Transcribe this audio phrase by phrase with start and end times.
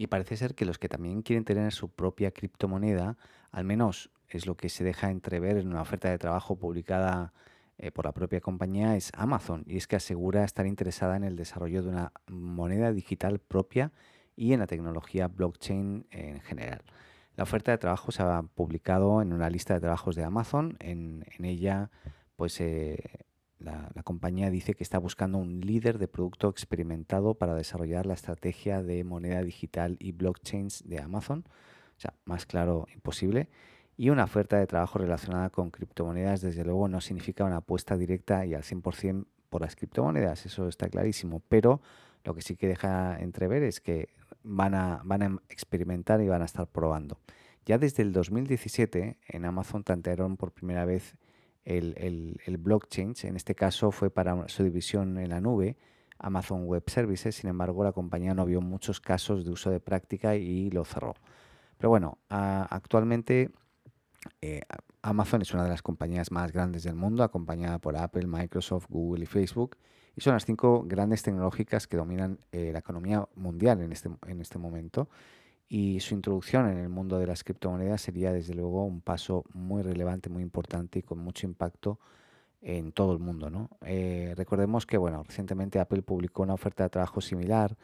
[0.00, 3.18] Y parece ser que los que también quieren tener su propia criptomoneda,
[3.50, 7.34] al menos es lo que se deja entrever en una oferta de trabajo publicada
[7.76, 9.64] eh, por la propia compañía, es Amazon.
[9.66, 13.92] Y es que asegura estar interesada en el desarrollo de una moneda digital propia
[14.36, 16.82] y en la tecnología blockchain en general.
[17.36, 20.76] La oferta de trabajo se ha publicado en una lista de trabajos de Amazon.
[20.80, 21.90] En, ella,
[22.36, 23.19] pues eh,
[24.00, 28.82] la, compañía dice que está buscando un líder de producto experimentado para desarrollar la estrategia
[28.82, 31.44] de moneda digital y blockchains de Amazon.
[31.96, 33.48] O sea, más claro imposible.
[33.96, 38.46] Y una oferta de trabajo relacionada con criptomonedas, desde luego, no significa una apuesta directa
[38.46, 41.42] y al 100% por las criptomonedas, eso está clarísimo.
[41.48, 41.82] Pero
[42.24, 44.08] lo que sí que deja entrever es que
[44.42, 47.18] van a, van a experimentar y van a estar probando.
[47.66, 51.16] Ya desde el 2017 en Amazon tantearon por primera vez
[51.64, 55.76] el, el, el, blockchain, en este caso fue para su división en la nube,
[56.18, 60.36] Amazon Web Services, sin embargo la compañía no vio muchos casos de uso de práctica
[60.36, 61.14] y lo cerró.
[61.78, 63.50] Pero bueno, actualmente
[64.42, 64.60] eh,
[65.02, 69.24] Amazon es una de las compañías más grandes del mundo, acompañada por Apple, Microsoft, Google
[69.24, 69.76] y Facebook,
[70.14, 74.40] y son las cinco grandes tecnológicas que dominan eh, la economía mundial en este, en
[74.40, 75.08] este momento.
[75.72, 79.82] Y su introducción en el mundo de las criptomonedas sería desde luego un paso muy
[79.82, 82.00] relevante, muy importante y con mucho impacto
[82.60, 83.50] en todo el mundo.
[83.50, 83.70] ¿no?
[83.82, 87.76] Eh, recordemos que bueno, recientemente Apple publicó una oferta de trabajo similar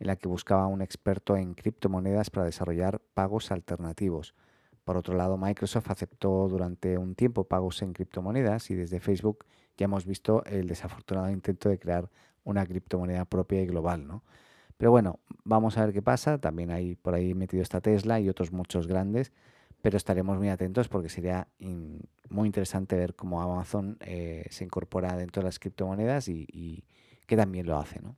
[0.00, 4.34] en la que buscaba un experto en criptomonedas para desarrollar pagos alternativos.
[4.82, 9.44] Por otro lado, Microsoft aceptó durante un tiempo pagos en criptomonedas y desde Facebook
[9.76, 12.08] ya hemos visto el desafortunado intento de crear
[12.42, 14.22] una criptomoneda propia y global, ¿no?
[14.76, 16.38] Pero bueno, vamos a ver qué pasa.
[16.38, 19.32] También hay por ahí metido esta Tesla y otros muchos grandes,
[19.82, 21.48] pero estaremos muy atentos porque sería
[22.30, 26.84] muy interesante ver cómo Amazon eh, se incorpora dentro de las criptomonedas y, y
[27.26, 28.16] que también lo hace, ¿no?